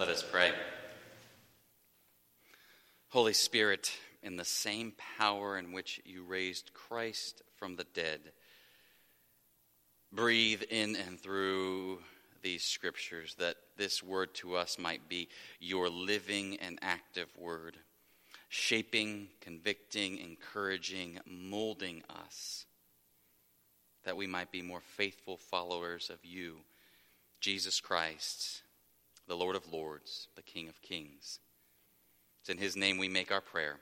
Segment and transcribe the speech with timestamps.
[0.00, 0.50] Let us pray.
[3.10, 3.92] Holy Spirit,
[4.22, 8.20] in the same power in which you raised Christ from the dead,
[10.10, 11.98] breathe in and through
[12.40, 15.28] these scriptures that this word to us might be
[15.58, 17.76] your living and active word,
[18.48, 22.64] shaping, convicting, encouraging, molding us,
[24.04, 26.56] that we might be more faithful followers of you,
[27.42, 28.62] Jesus Christ
[29.30, 31.38] the Lord of Lords, the King of Kings.
[32.40, 33.76] It's in his name we make our prayer.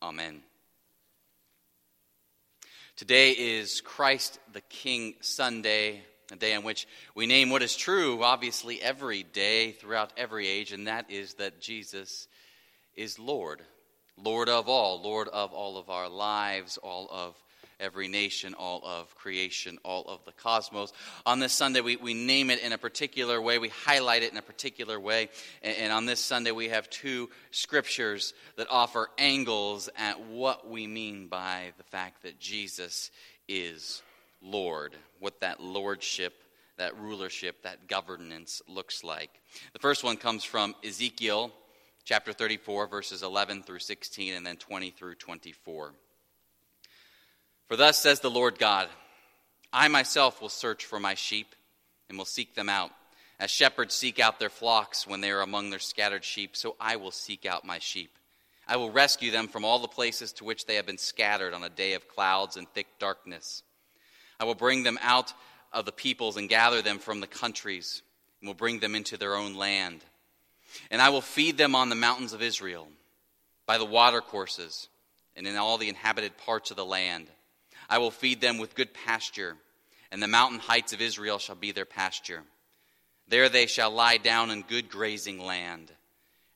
[0.00, 0.42] Amen.
[2.94, 8.22] Today is Christ the King Sunday, a day on which we name what is true,
[8.22, 12.28] obviously, every day throughout every age, and that is that Jesus
[12.94, 13.62] is Lord.
[14.16, 17.34] Lord of all, Lord of all of our lives, all of
[17.80, 20.92] every nation, all of creation, all of the cosmos.
[21.26, 24.38] On this Sunday, we, we name it in a particular way, we highlight it in
[24.38, 25.28] a particular way.
[25.62, 30.86] And, and on this Sunday, we have two scriptures that offer angles at what we
[30.86, 33.10] mean by the fact that Jesus
[33.48, 34.02] is
[34.42, 36.34] Lord, what that lordship
[36.80, 39.30] that rulership, that governance looks like.
[39.74, 41.52] The first one comes from Ezekiel
[42.04, 45.92] chapter 34, verses 11 through 16, and then 20 through 24.
[47.70, 48.88] For thus says the Lord God
[49.72, 51.54] I myself will search for my sheep
[52.08, 52.90] and will seek them out.
[53.38, 56.96] As shepherds seek out their flocks when they are among their scattered sheep, so I
[56.96, 58.10] will seek out my sheep.
[58.66, 61.62] I will rescue them from all the places to which they have been scattered on
[61.62, 63.62] a day of clouds and thick darkness.
[64.40, 65.32] I will bring them out
[65.72, 68.02] of the peoples and gather them from the countries,
[68.40, 70.00] and will bring them into their own land.
[70.90, 72.88] And I will feed them on the mountains of Israel,
[73.64, 74.88] by the watercourses,
[75.36, 77.28] and in all the inhabited parts of the land.
[77.90, 79.56] I will feed them with good pasture,
[80.12, 82.44] and the mountain heights of Israel shall be their pasture.
[83.26, 85.90] There they shall lie down in good grazing land,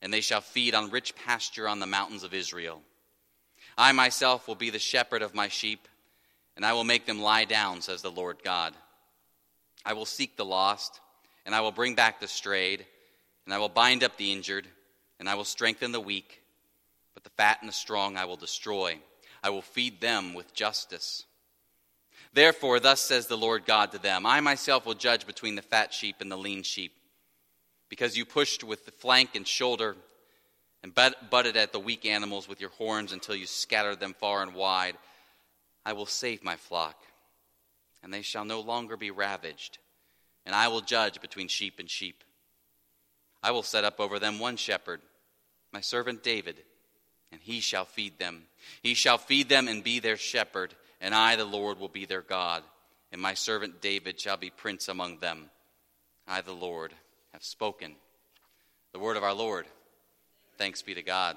[0.00, 2.82] and they shall feed on rich pasture on the mountains of Israel.
[3.76, 5.88] I myself will be the shepherd of my sheep,
[6.54, 8.72] and I will make them lie down, says the Lord God.
[9.84, 11.00] I will seek the lost,
[11.44, 12.86] and I will bring back the strayed,
[13.44, 14.68] and I will bind up the injured,
[15.18, 16.42] and I will strengthen the weak,
[17.12, 19.00] but the fat and the strong I will destroy
[19.44, 21.26] I will feed them with justice.
[22.32, 25.92] Therefore, thus says the Lord God to them I myself will judge between the fat
[25.92, 26.92] sheep and the lean sheep.
[27.90, 29.96] Because you pushed with the flank and shoulder
[30.82, 34.54] and butted at the weak animals with your horns until you scattered them far and
[34.54, 34.96] wide,
[35.84, 36.96] I will save my flock,
[38.02, 39.78] and they shall no longer be ravaged,
[40.46, 42.24] and I will judge between sheep and sheep.
[43.42, 45.02] I will set up over them one shepherd,
[45.72, 46.56] my servant David
[47.34, 48.44] and he shall feed them.
[48.82, 52.22] He shall feed them and be their shepherd, and I, the Lord, will be their
[52.22, 52.62] God,
[53.12, 55.50] and my servant David shall be prince among them.
[56.26, 56.92] I, the Lord,
[57.32, 57.96] have spoken.
[58.92, 59.66] The word of our Lord.
[60.56, 61.36] Thanks be to God.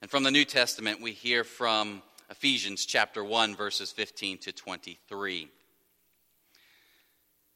[0.00, 5.48] And from the New Testament, we hear from Ephesians chapter 1, verses 15 to 23.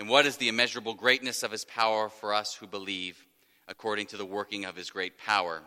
[0.00, 3.22] and what is the immeasurable greatness of his power for us who believe,
[3.68, 5.60] according to the working of his great power?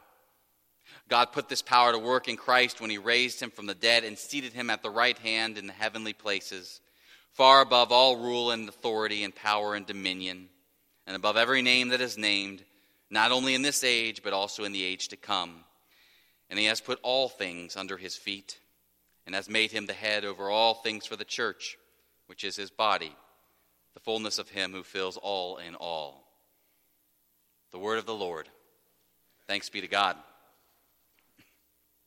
[1.07, 4.03] God put this power to work in Christ when he raised him from the dead
[4.03, 6.81] and seated him at the right hand in the heavenly places,
[7.33, 10.49] far above all rule and authority and power and dominion,
[11.05, 12.63] and above every name that is named,
[13.11, 15.63] not only in this age, but also in the age to come.
[16.49, 18.57] And he has put all things under his feet,
[19.27, 21.77] and has made him the head over all things for the church,
[22.25, 23.15] which is his body
[23.93, 26.23] the fullness of him who fills all in all.
[27.71, 28.47] The word of the Lord.
[29.47, 30.15] Thanks be to God.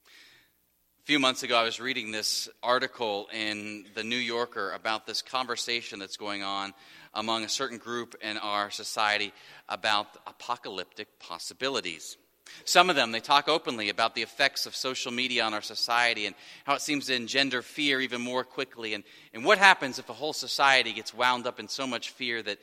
[0.06, 5.22] A few months ago, I was reading this article in the New Yorker about this
[5.22, 6.74] conversation that's going on
[7.14, 9.32] among a certain group in our society
[9.68, 12.16] about apocalyptic possibilities.
[12.64, 16.26] Some of them, they talk openly about the effects of social media on our society
[16.26, 16.34] and
[16.64, 18.94] how it seems to engender fear even more quickly.
[18.94, 19.04] And,
[19.34, 22.58] and what happens if a whole society gets wound up in so much fear that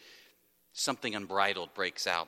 [0.74, 2.28] something unbridled breaks out?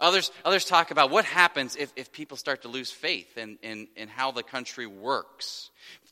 [0.00, 3.88] Others, others talk about what happens if, if people start to lose faith in, in,
[3.96, 5.70] in how the country works.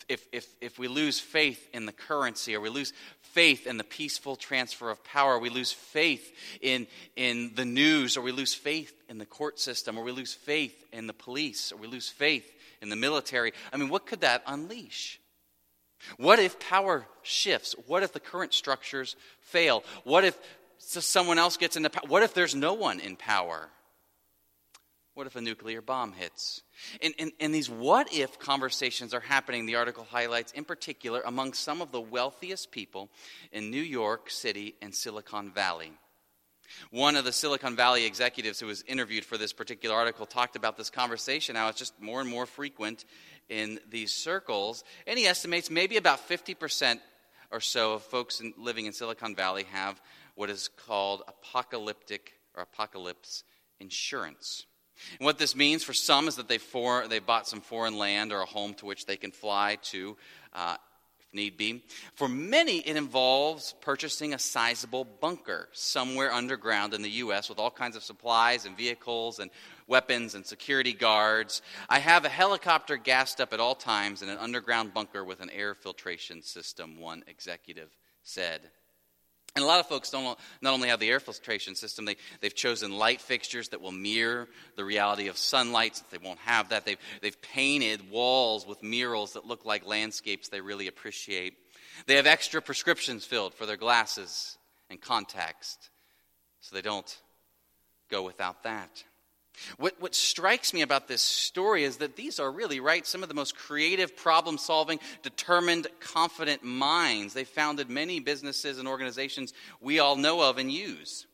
[0.09, 3.85] If, if, if we lose faith in the currency, or we lose faith in the
[3.85, 6.87] peaceful transfer of power, we lose faith in,
[7.17, 10.85] in the news, or we lose faith in the court system, or we lose faith
[10.93, 12.51] in the police, or we lose faith
[12.85, 15.19] in the military, I mean, what could that unleash?
[16.19, 17.75] What if power shifts?
[17.87, 19.83] What if the current structures fail?
[20.05, 20.39] What if
[20.79, 22.07] someone else gets into power?
[22.07, 23.71] What if there's no one in power?
[25.15, 26.63] What if a nuclear bomb hits?
[27.01, 31.53] And, and, and, these what if conversations are happening, the article highlights, in particular, among
[31.53, 33.11] some of the wealthiest people
[33.53, 35.93] in New York City and Silicon Valley.
[36.91, 40.77] One of the Silicon Valley executives who was interviewed for this particular article talked about
[40.77, 43.05] this conversation, how it's just more and more frequent
[43.49, 44.83] in these circles.
[45.07, 46.99] And he estimates maybe about 50%
[47.53, 50.01] or so of folks in, living in Silicon Valley have
[50.35, 53.45] what is called apocalyptic or apocalypse
[53.79, 54.67] insurance.
[55.19, 58.33] And what this means for some is that they for, they bought some foreign land
[58.33, 60.17] or a home to which they can fly to
[60.53, 60.77] uh,
[61.21, 61.83] if need be.
[62.15, 67.49] For many, it involves purchasing a sizable bunker somewhere underground in the U.S.
[67.49, 69.51] with all kinds of supplies and vehicles and
[69.87, 71.63] weapons and security guards.
[71.89, 75.51] I have a helicopter gassed up at all times in an underground bunker with an
[75.51, 77.91] air filtration system, one executive
[78.23, 78.71] said.
[79.57, 82.55] And a lot of folks don't not only have the air filtration system, they, they've
[82.55, 86.03] chosen light fixtures that will mirror the reality of sunlight.
[86.11, 90.61] They won't have that, they've, they've painted walls with murals that look like landscapes they
[90.61, 91.55] really appreciate.
[92.07, 94.59] They have extra prescriptions filled for their glasses
[94.91, 95.79] and contacts,
[96.61, 97.17] so they don't
[98.11, 99.05] go without that.
[99.79, 103.29] What, what strikes me about this story is that these are really, right, some of
[103.29, 107.35] the most creative, problem solving, determined, confident minds.
[107.35, 111.27] They founded many businesses and organizations we all know of and use.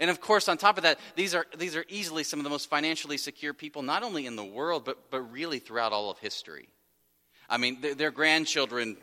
[0.00, 2.50] And of course, on top of that, these are, these are easily some of the
[2.50, 6.18] most financially secure people, not only in the world, but, but really throughout all of
[6.18, 6.68] history.
[7.48, 8.96] I mean, their, their grandchildren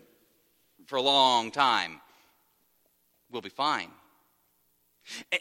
[0.88, 2.02] for a long time
[3.32, 3.90] will be fine.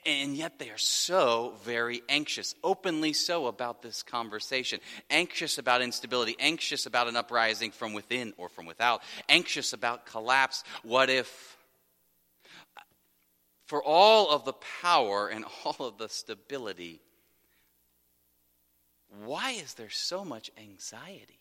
[0.04, 4.80] And yet they are so very anxious, openly so about this conversation.
[5.08, 10.64] Anxious about instability, anxious about an uprising from within or from without, anxious about collapse.
[10.82, 11.56] What if,
[13.66, 17.00] for all of the power and all of the stability,
[19.24, 21.38] why is there so much anxiety?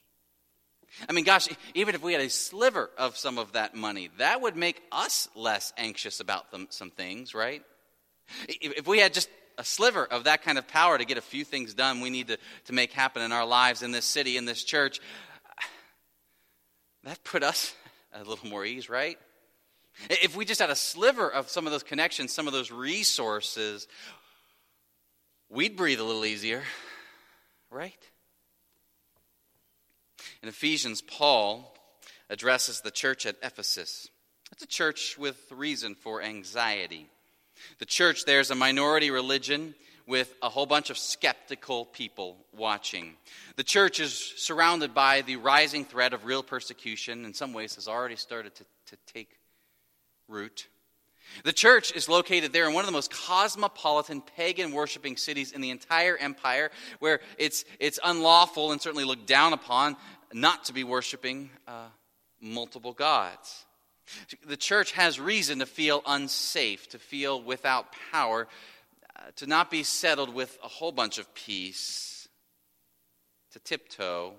[1.08, 4.42] I mean, gosh, even if we had a sliver of some of that money, that
[4.42, 7.64] would make us less anxious about them, some things, right?
[8.48, 11.44] If we had just a sliver of that kind of power to get a few
[11.44, 14.46] things done we need to, to make happen in our lives in this city, in
[14.46, 15.00] this church,
[17.04, 17.74] that put us
[18.14, 19.18] a little more ease, right?
[20.10, 23.88] If we just had a sliver of some of those connections, some of those resources,
[25.50, 26.64] we'd breathe a little easier,
[27.70, 28.08] right?
[30.42, 31.76] In Ephesians, Paul
[32.30, 34.10] addresses the church at Ephesus.
[34.52, 37.10] It's a church with reason for anxiety.
[37.80, 39.76] The church there is a minority religion
[40.08, 43.14] with a whole bunch of skeptical people watching.
[43.56, 47.88] The church is surrounded by the rising threat of real persecution, in some ways, has
[47.88, 49.38] already started to, to take
[50.28, 50.68] root.
[51.44, 55.62] The church is located there in one of the most cosmopolitan pagan worshiping cities in
[55.62, 59.96] the entire empire, where it's, it's unlawful and certainly looked down upon
[60.34, 61.88] not to be worshiping uh,
[62.42, 63.66] multiple gods.
[64.46, 68.48] The church has reason to feel unsafe, to feel without power,
[69.16, 72.28] uh, to not be settled with a whole bunch of peace,
[73.52, 74.34] to tiptoe.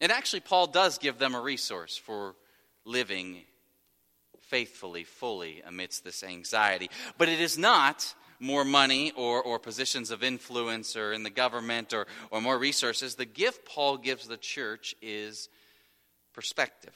[0.00, 2.34] And actually, Paul does give them a resource for
[2.84, 3.42] living
[4.40, 6.90] faithfully, fully amidst this anxiety.
[7.18, 11.92] But it is not more money or, or positions of influence or in the government
[11.92, 13.14] or, or more resources.
[13.14, 15.48] The gift Paul gives the church is
[16.32, 16.94] perspective.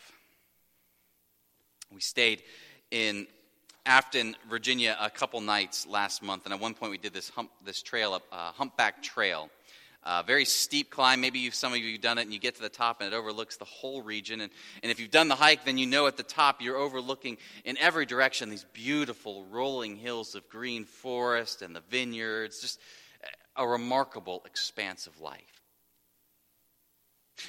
[1.93, 2.43] We stayed
[2.91, 3.27] in
[3.85, 7.51] Afton, Virginia, a couple nights last month, and at one point we did this hump,
[7.65, 9.51] this trail, up, uh, humpback trail.
[10.05, 11.21] Uh, very steep climb.
[11.21, 13.17] Maybe some of you have done it, and you get to the top, and it
[13.17, 14.41] overlooks the whole region.
[14.41, 14.51] And,
[14.83, 17.79] and if you've done the hike, then you know at the top you're overlooking in
[17.79, 22.61] every direction these beautiful rolling hills of green forest and the vineyards.
[22.61, 22.81] Just
[23.57, 25.52] a remarkable expanse of life.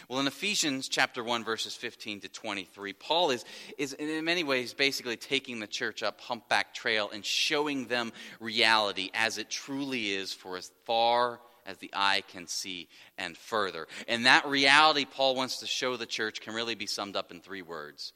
[0.08, 3.46] Well, in Ephesians chapter 1, verses 15 to 23, Paul is,
[3.78, 9.12] is in many ways basically taking the church up humpback trail and showing them reality
[9.14, 12.88] as it truly is for as far as the eye can see
[13.18, 13.88] and further.
[14.08, 17.40] And that reality Paul wants to show the church can really be summed up in
[17.40, 18.14] three words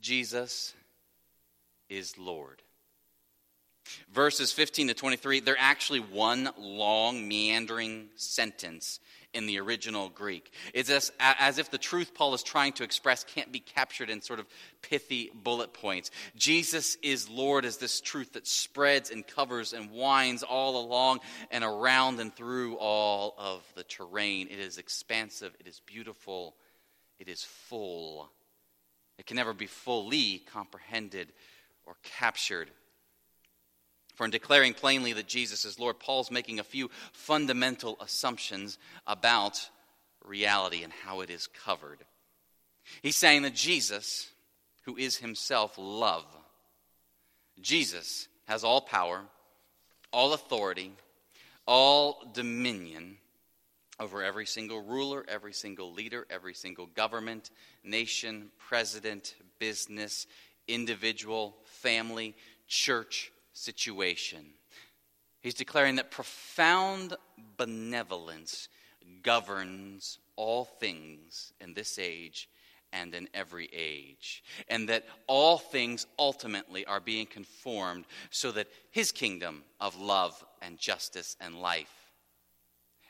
[0.00, 0.74] Jesus
[1.88, 2.62] is Lord.
[4.12, 8.98] Verses 15 to 23, they're actually one long, meandering sentence
[9.36, 10.50] in the original Greek.
[10.72, 14.22] It's as, as, if the truth Paul is trying to express can't be captured in
[14.22, 14.46] sort of
[14.80, 16.10] pithy bullet points.
[16.34, 21.62] Jesus is Lord is this truth that spreads and covers and winds all along and
[21.62, 24.48] around and through all of the terrain.
[24.50, 26.56] It is expansive, it is beautiful,
[27.18, 28.30] it is full.
[29.18, 31.32] It can never be fully comprehended
[31.84, 32.70] or captured.
[34.16, 39.68] For in declaring plainly that Jesus is Lord, Paul's making a few fundamental assumptions about
[40.24, 41.98] reality and how it is covered.
[43.02, 44.28] He's saying that Jesus,
[44.84, 46.24] who is himself love,
[47.60, 49.20] Jesus has all power,
[50.12, 50.92] all authority,
[51.66, 53.18] all dominion
[54.00, 57.50] over every single ruler, every single leader, every single government,
[57.84, 60.26] nation, president, business,
[60.68, 62.34] individual, family,
[62.66, 64.44] church, situation.
[65.40, 67.14] He's declaring that profound
[67.56, 68.68] benevolence
[69.22, 72.48] governs all things in this age
[72.92, 79.12] and in every age, and that all things ultimately are being conformed so that his
[79.12, 82.12] kingdom of love and justice and life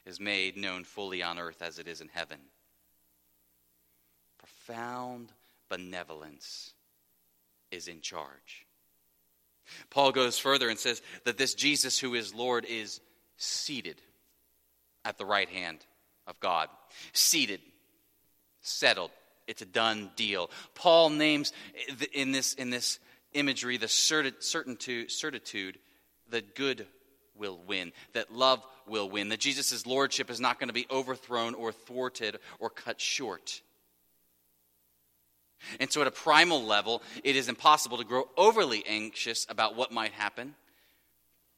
[0.04, 2.38] is made known fully on earth as it is in heaven.
[4.38, 5.32] Profound
[5.68, 6.72] benevolence
[7.70, 8.65] is in charge.
[9.90, 13.00] Paul goes further and says that this Jesus who is Lord is
[13.36, 14.00] seated
[15.04, 15.78] at the right hand
[16.26, 16.68] of God.
[17.12, 17.60] Seated,
[18.60, 19.10] settled.
[19.46, 20.50] It's a done deal.
[20.74, 21.52] Paul names
[22.12, 22.98] in this, in this
[23.32, 25.78] imagery the certitude, certitude
[26.30, 26.86] that good
[27.36, 31.54] will win, that love will win, that Jesus' lordship is not going to be overthrown
[31.54, 33.60] or thwarted or cut short.
[35.80, 39.92] And so, at a primal level, it is impossible to grow overly anxious about what
[39.92, 40.54] might happen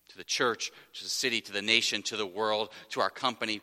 [0.08, 3.60] to the church, to the city, to the nation, to the world, to our company.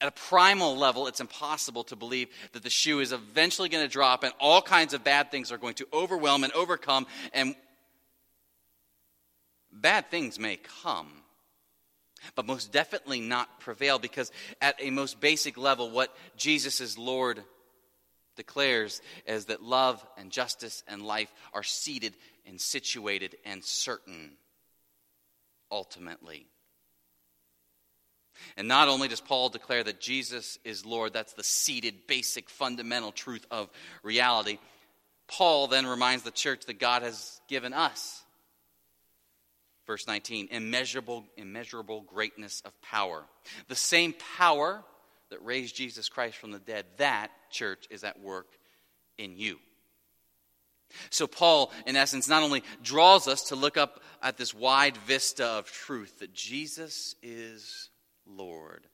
[0.00, 3.90] At a primal level, it's impossible to believe that the shoe is eventually going to
[3.90, 7.54] drop and all kinds of bad things are going to overwhelm and overcome, and
[9.72, 11.08] bad things may come,
[12.34, 17.42] but most definitely not prevail because, at a most basic level, what Jesus is Lord
[18.36, 22.14] declares is that love and justice and life are seated
[22.46, 24.32] and situated and certain
[25.70, 26.46] ultimately.
[28.56, 33.12] And not only does Paul declare that Jesus is Lord, that's the seated, basic, fundamental
[33.12, 33.70] truth of
[34.02, 34.58] reality,
[35.28, 38.22] Paul then reminds the church that God has given us.
[39.86, 43.22] Verse 19, immeasurable, immeasurable greatness of power.
[43.68, 44.82] The same power
[45.30, 48.46] that raised Jesus Christ from the dead, that church is at work
[49.18, 49.58] in you.
[51.10, 55.44] So, Paul, in essence, not only draws us to look up at this wide vista
[55.44, 57.90] of truth that Jesus is
[58.26, 58.86] Lord,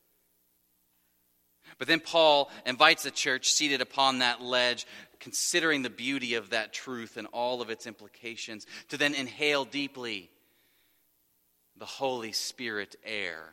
[1.78, 4.86] but then Paul invites the church seated upon that ledge,
[5.18, 10.30] considering the beauty of that truth and all of its implications, to then inhale deeply
[11.76, 13.52] the Holy Spirit air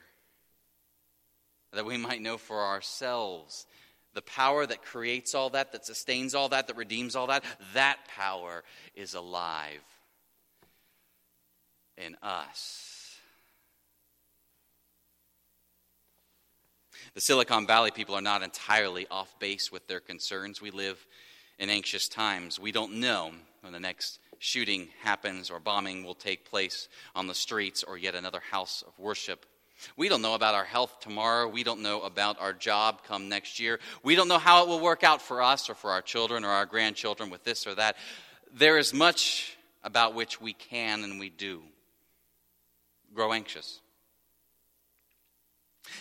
[1.73, 3.65] that we might know for ourselves
[4.13, 7.43] the power that creates all that, that sustains all that, that redeems all that,
[7.73, 8.63] that power
[8.95, 9.83] is alive
[11.97, 13.19] in us.
[17.13, 20.61] The Silicon Valley people are not entirely off base with their concerns.
[20.61, 21.05] We live
[21.59, 22.59] in anxious times.
[22.59, 23.31] We don't know
[23.61, 28.15] when the next shooting happens or bombing will take place on the streets or yet
[28.15, 29.45] another house of worship
[29.95, 31.47] we don't know about our health tomorrow.
[31.47, 33.79] We don't know about our job come next year.
[34.03, 36.49] We don't know how it will work out for us or for our children or
[36.49, 37.95] our grandchildren with this or that.
[38.53, 41.61] There is much about which we can and we do
[43.13, 43.81] grow anxious.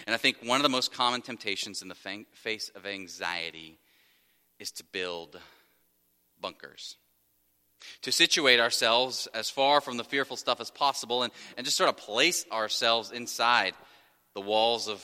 [0.06, 1.94] And I think one of the most common temptations in the
[2.32, 3.78] face of anxiety
[4.58, 5.38] is to build
[6.40, 6.96] bunkers
[8.02, 11.88] to situate ourselves as far from the fearful stuff as possible and, and just sort
[11.88, 13.74] of place ourselves inside
[14.34, 15.02] the walls of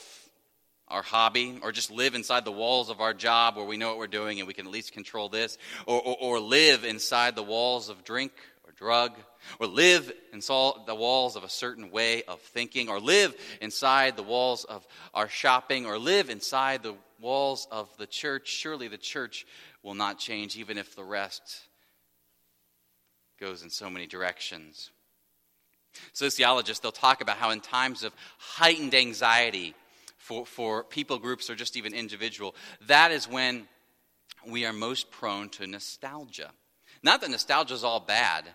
[0.87, 3.97] our hobby or just live inside the walls of our job where we know what
[3.97, 7.43] we're doing and we can at least control this or, or, or live inside the
[7.43, 8.31] walls of drink
[8.63, 9.13] or drug
[9.59, 14.23] or live inside the walls of a certain way of thinking or live inside the
[14.23, 18.47] walls of our shopping or live inside the walls of the church.
[18.47, 19.47] Surely the church
[19.81, 21.61] will not change even if the rest
[23.43, 24.89] goes in so many directions.
[26.13, 29.75] Sociologists, they'll talk about how in times of heightened anxiety
[30.17, 32.55] for, for people groups or just even individual,
[32.87, 33.67] that is when
[34.47, 36.51] we are most prone to nostalgia.
[37.03, 38.45] Not that nostalgia is all bad,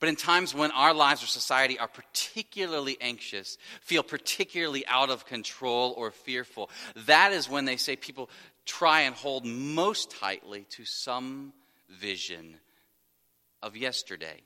[0.00, 5.26] But in times when our lives or society are particularly anxious, feel particularly out of
[5.26, 6.70] control or fearful,
[7.06, 8.30] that is when they say people
[8.64, 11.52] try and hold most tightly to some
[11.88, 12.58] vision
[13.62, 14.40] of yesterday.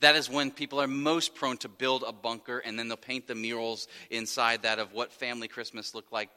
[0.00, 3.26] That is when people are most prone to build a bunker and then they'll paint
[3.26, 6.30] the murals inside that of what family Christmas looked like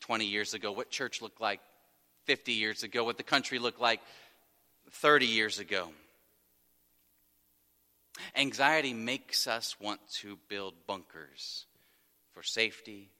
[0.00, 1.60] 20 years ago, what church looked like
[2.24, 4.00] 50 years ago, what the country looked like
[4.92, 5.88] 30 years ago.
[8.36, 11.66] Anxiety makes us want to build bunkers
[12.32, 13.10] for safety,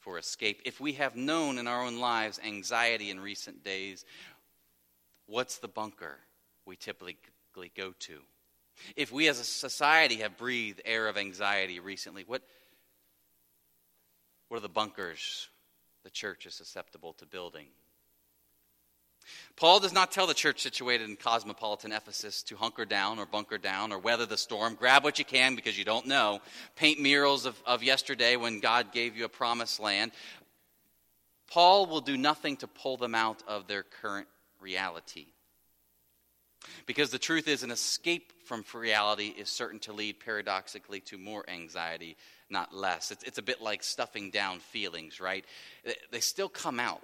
[0.00, 0.62] for escape.
[0.64, 4.04] If we have known in our own lives anxiety in recent days,
[5.26, 6.18] what's the bunker
[6.66, 7.16] we typically
[7.76, 8.18] go to?
[8.96, 12.42] If we as a society have breathed air of anxiety recently, what,
[14.48, 15.48] what are the bunkers
[16.02, 17.66] the church is susceptible to building?
[19.56, 23.56] Paul does not tell the church situated in cosmopolitan Ephesus to hunker down or bunker
[23.56, 24.74] down or weather the storm.
[24.74, 26.40] Grab what you can because you don't know.
[26.76, 30.12] Paint murals of, of yesterday when God gave you a promised land.
[31.50, 34.28] Paul will do nothing to pull them out of their current
[34.60, 35.26] reality.
[36.86, 41.44] Because the truth is, an escape from reality is certain to lead paradoxically to more
[41.48, 42.16] anxiety,
[42.50, 43.10] not less.
[43.10, 45.44] It's, it's a bit like stuffing down feelings, right?
[46.10, 47.02] They still come out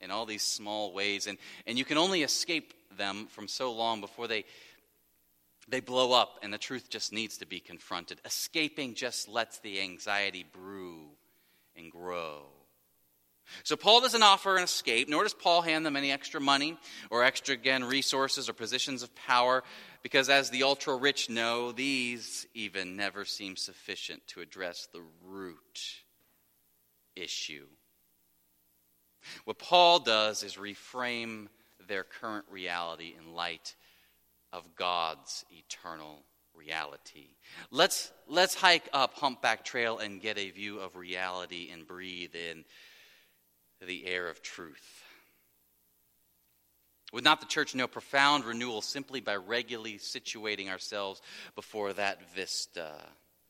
[0.00, 4.00] in all these small ways, and, and you can only escape them from so long
[4.00, 4.44] before they,
[5.68, 8.20] they blow up, and the truth just needs to be confronted.
[8.24, 11.10] Escaping just lets the anxiety brew
[11.76, 12.42] and grow.
[13.62, 16.76] So Paul doesn't offer an escape, nor does Paul hand them any extra money
[17.10, 19.62] or extra, again, resources or positions of power,
[20.02, 26.02] because as the ultra rich know, these even never seem sufficient to address the root
[27.16, 27.66] issue.
[29.44, 31.48] What Paul does is reframe
[31.86, 33.74] their current reality in light
[34.52, 36.22] of God's eternal
[36.54, 37.28] reality.
[37.70, 42.64] Let's, let's hike up Humpback Trail and get a view of reality and breathe in
[43.86, 45.04] the air of truth.
[47.12, 51.20] Would not the church know profound renewal simply by regularly situating ourselves
[51.54, 52.94] before that vista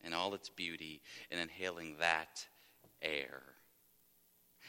[0.03, 2.47] in all its beauty and inhaling that
[3.03, 3.43] air?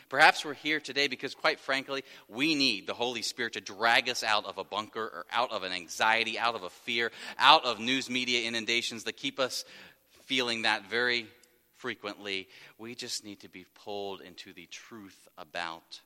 [0.09, 4.25] Perhaps we're here today because, quite frankly, we need the Holy Spirit to drag us
[4.25, 7.79] out of a bunker or out of an anxiety, out of a fear, out of
[7.79, 9.63] news media inundations that keep us
[10.25, 11.27] feeling that very
[11.81, 12.47] frequently.
[12.77, 15.99] We just need to be pulled into the truth about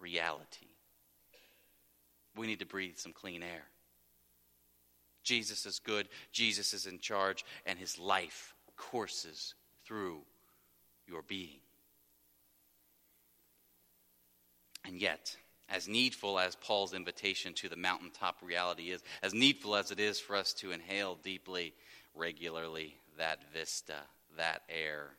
[0.00, 0.66] reality.
[2.36, 3.64] We need to breathe some clean air.
[5.22, 10.20] Jesus is good, Jesus is in charge, and his life courses through
[11.08, 11.60] your being.
[14.84, 15.36] And yet,
[15.68, 20.20] as needful as Paul's invitation to the mountaintop reality is, as needful as it is
[20.20, 21.74] for us to inhale deeply,
[22.14, 23.96] regularly, that vista,
[24.36, 25.10] that air,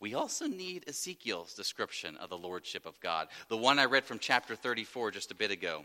[0.00, 4.18] we also need Ezekiel's description of the Lordship of God, the one I read from
[4.18, 5.84] chapter 34 just a bit ago.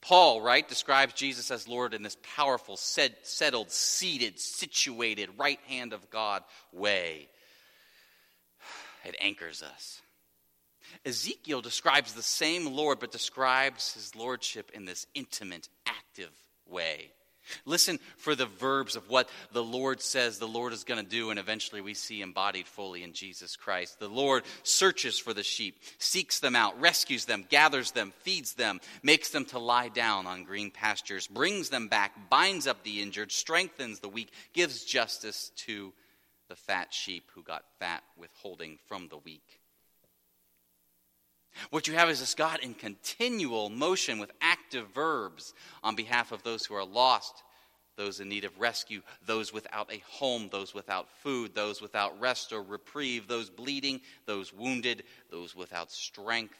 [0.00, 6.10] Paul, right, describes Jesus as Lord in this powerful, settled, seated, situated, right hand of
[6.10, 7.28] God way.
[9.04, 10.00] It anchors us.
[11.04, 16.32] Ezekiel describes the same Lord, but describes his lordship in this intimate, active
[16.66, 17.10] way.
[17.64, 21.30] Listen for the verbs of what the Lord says the Lord is going to do,
[21.30, 23.98] and eventually we see embodied fully in Jesus Christ.
[23.98, 28.80] The Lord searches for the sheep, seeks them out, rescues them, gathers them, feeds them,
[29.02, 33.32] makes them to lie down on green pastures, brings them back, binds up the injured,
[33.32, 35.92] strengthens the weak, gives justice to
[36.48, 39.60] the fat sheep who got fat withholding from the weak.
[41.70, 46.42] What you have is this God in continual motion with active verbs on behalf of
[46.42, 47.42] those who are lost,
[47.96, 52.52] those in need of rescue, those without a home, those without food, those without rest
[52.52, 56.58] or reprieve, those bleeding, those wounded, those without strength.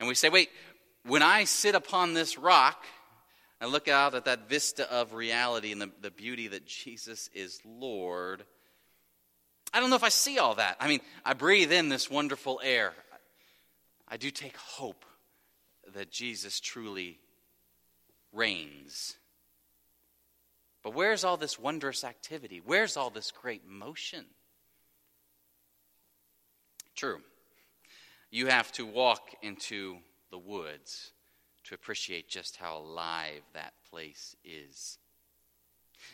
[0.00, 0.50] And we say, wait,
[1.06, 2.84] when I sit upon this rock,
[3.60, 7.60] I look out at that vista of reality and the, the beauty that Jesus is
[7.64, 8.44] Lord
[9.74, 10.76] I don't know if I see all that.
[10.78, 12.92] I mean, I breathe in this wonderful air.
[14.06, 15.04] I do take hope
[15.94, 17.18] that Jesus truly
[18.32, 19.16] reigns.
[20.84, 22.62] But where's all this wondrous activity?
[22.64, 24.24] Where's all this great motion?
[26.94, 27.20] True.
[28.30, 29.96] You have to walk into
[30.30, 31.10] the woods
[31.64, 34.98] to appreciate just how alive that place is.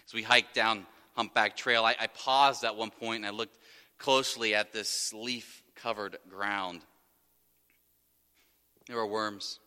[0.07, 0.87] As we hike down
[1.21, 3.59] Humpback Trail, I, I paused at one point and I looked
[3.99, 6.81] closely at this leaf covered ground.
[8.87, 9.59] There were worms,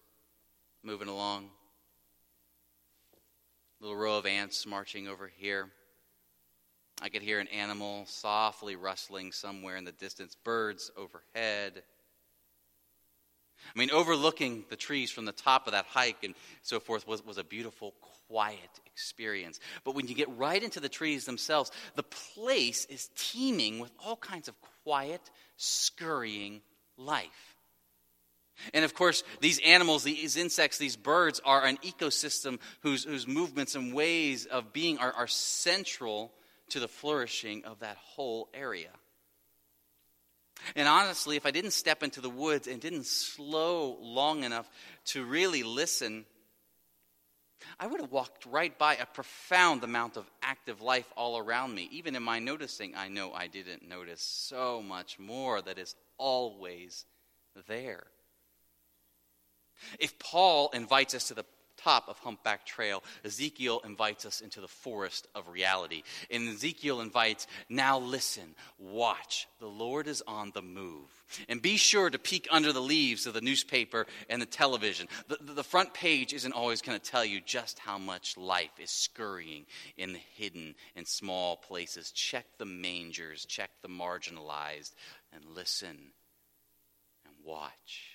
[0.81, 1.51] moving along.
[3.79, 5.69] Little row of ants marching over here.
[7.03, 11.83] I could hear an animal softly rustling somewhere in the distance, birds overhead.
[13.75, 17.25] I mean, overlooking the trees from the top of that hike and so forth was,
[17.25, 17.93] was a beautiful,
[18.27, 19.59] quiet experience.
[19.83, 24.15] But when you get right into the trees themselves, the place is teeming with all
[24.15, 25.21] kinds of quiet,
[25.57, 26.61] scurrying
[26.97, 27.55] life.
[28.73, 33.75] And of course, these animals, these insects, these birds are an ecosystem whose, whose movements
[33.75, 36.31] and ways of being are, are central
[36.69, 38.91] to the flourishing of that whole area.
[40.75, 44.69] And honestly, if I didn't step into the woods and didn't slow long enough
[45.05, 46.25] to really listen,
[47.79, 51.89] I would have walked right by a profound amount of active life all around me.
[51.91, 57.05] Even in my noticing, I know I didn't notice so much more that is always
[57.67, 58.03] there.
[59.99, 61.45] If Paul invites us to the
[61.77, 66.03] top of Humpback Trail, Ezekiel invites us into the forest of reality.
[66.29, 69.47] And Ezekiel invites, now listen, watch.
[69.59, 71.09] The Lord is on the move.
[71.49, 75.07] And be sure to peek under the leaves of the newspaper and the television.
[75.27, 78.91] The, the front page isn't always going to tell you just how much life is
[78.91, 79.65] scurrying
[79.97, 82.11] in the hidden and small places.
[82.11, 84.93] Check the mangers, check the marginalized,
[85.33, 86.11] and listen
[87.25, 88.12] and watch.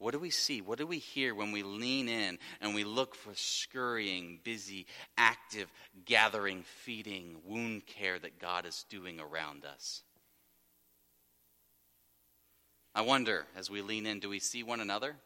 [0.00, 0.62] What do we see?
[0.62, 4.86] What do we hear when we lean in and we look for scurrying, busy,
[5.18, 5.70] active,
[6.06, 10.02] gathering, feeding, wound care that God is doing around us?
[12.94, 15.16] I wonder, as we lean in, do we see one another?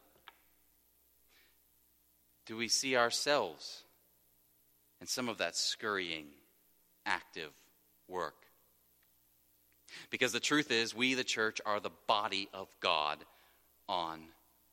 [2.45, 3.83] Do we see ourselves
[4.99, 6.25] in some of that scurrying,
[7.05, 7.51] active
[8.09, 8.35] work?
[10.09, 13.19] Because the truth is, we, the church, are the body of God
[13.87, 14.19] on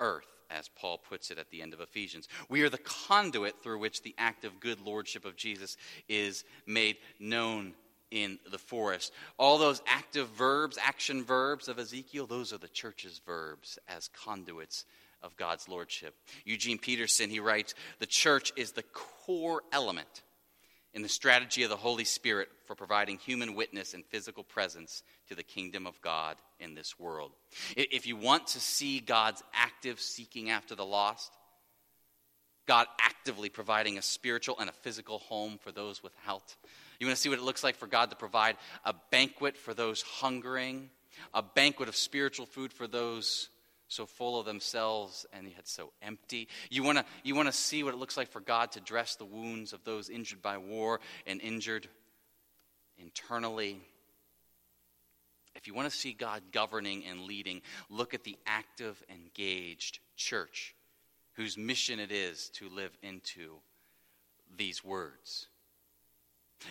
[0.03, 2.29] earth, as Paul puts it at the end of Ephesians.
[2.51, 7.73] We are the conduit through which the active good lordship of Jesus is made known
[8.11, 9.13] in the forest.
[9.39, 14.85] All those active verbs, action verbs of Ezekiel, those are the church's verbs as conduits
[15.23, 16.15] of God's lordship.
[16.45, 20.23] Eugene Peterson, he writes, the church is the core element
[20.95, 25.35] in the strategy of the Holy Spirit for providing human witness and physical presence to
[25.35, 27.33] the kingdom of God in this world.
[27.77, 31.33] If you want to see God's active seeking after the lost,
[32.67, 36.55] God actively providing a spiritual and a physical home for those without.
[37.01, 39.75] You want to see what it looks like for God to provide a banquet for
[39.75, 40.91] those hungering,
[41.35, 43.49] a banquet of spiritual food for those
[43.93, 46.49] so full of themselves and yet so empty.
[46.71, 49.17] You want to you want to see what it looks like for God to dress
[49.17, 51.87] the wounds of those injured by war and injured
[52.99, 53.81] internally.
[55.55, 60.75] If you want to see God governing and leading, look at the active, engaged church
[61.35, 63.57] whose mission it is to live into
[64.57, 65.47] these words.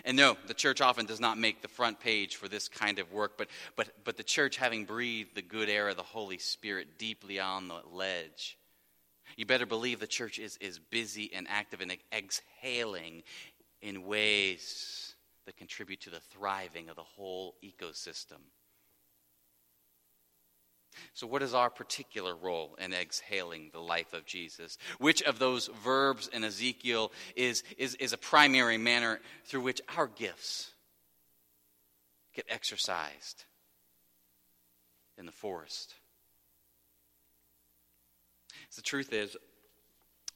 [0.06, 3.12] And no, the church often does not make the front page for this kind of
[3.12, 6.98] work, but, but, but the church, having breathed the good air of the Holy Spirit
[6.98, 8.58] deeply on the ledge,
[9.38, 13.24] you better believe the church is, is busy and active and exhaling
[13.82, 18.40] in ways that contribute to the thriving of the whole ecosystem.
[21.14, 24.78] So, what is our particular role in exhaling the life of Jesus?
[25.00, 30.08] Which of those verbs in Ezekiel is, is, is a primary manner through which our
[30.08, 30.72] gifts
[32.36, 33.46] get exercised
[35.18, 35.96] in the forest?
[38.76, 39.36] The truth is,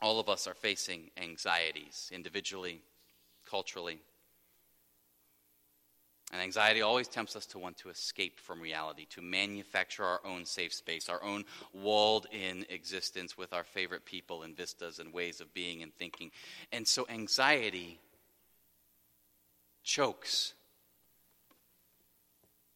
[0.01, 2.81] all of us are facing anxieties individually,
[3.49, 4.01] culturally.
[6.31, 10.45] And anxiety always tempts us to want to escape from reality, to manufacture our own
[10.45, 15.39] safe space, our own walled in existence with our favorite people and vistas and ways
[15.39, 16.31] of being and thinking.
[16.71, 17.99] And so anxiety
[19.83, 20.53] chokes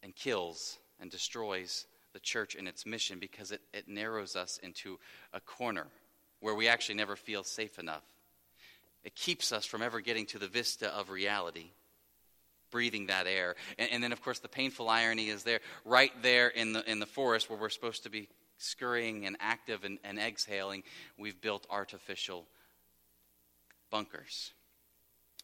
[0.04, 5.00] and kills and destroys the church and its mission because it, it narrows us into
[5.34, 5.88] a corner
[6.40, 8.04] where we actually never feel safe enough.
[9.04, 11.72] It keeps us from ever getting to the vista of reality
[12.72, 13.56] breathing that air.
[13.78, 17.00] And, and, then, of course, the painful irony is there, right there in the, in
[17.00, 18.28] the forest where we're supposed to be
[18.58, 20.84] scurrying and active and, and exhaling,
[21.18, 22.46] we've built artificial
[23.90, 24.52] bunkers.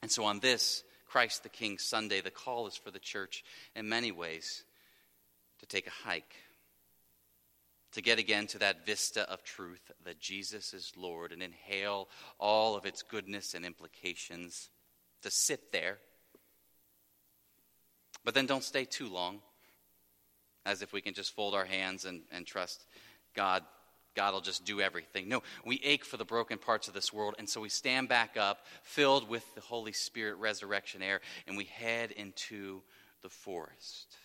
[0.01, 3.43] And so, on this Christ the King Sunday, the call is for the church
[3.75, 4.63] in many ways
[5.59, 6.35] to take a hike.
[7.93, 12.75] To get again to that vista of truth that Jesus is Lord and inhale all
[12.75, 14.69] of its goodness and implications.
[15.21, 15.99] To sit there
[18.25, 19.39] but then don't stay too long,
[20.65, 22.85] as if we can just fold our hands and, and trust
[23.35, 23.63] God
[24.15, 25.27] God will just do everything.
[25.27, 28.37] No, we ache for the broken parts of this world, and so we stand back
[28.37, 32.81] up, filled with the Holy Spirit resurrection air, and we head into
[33.21, 34.15] the forest.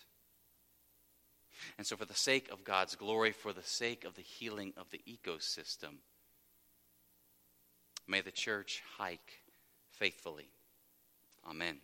[1.77, 4.89] And so, for the sake of God's glory, for the sake of the healing of
[4.89, 5.97] the ecosystem,
[8.07, 9.41] may the church hike
[9.91, 10.49] faithfully.
[11.47, 11.77] Amen.